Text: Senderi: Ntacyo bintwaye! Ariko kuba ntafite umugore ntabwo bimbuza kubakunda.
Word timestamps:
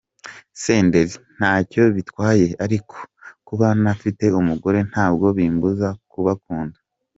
Senderi: 0.61 1.13
Ntacyo 1.37 1.81
bintwaye! 1.95 2.47
Ariko 2.65 2.95
kuba 3.47 3.67
ntafite 3.81 4.25
umugore 4.39 4.79
ntabwo 4.89 5.27
bimbuza 5.37 5.87
kubakunda. 6.11 6.77